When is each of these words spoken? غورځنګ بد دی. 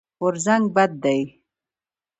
غورځنګ 0.19 0.63
بد 0.75 0.91
دی. 1.03 1.19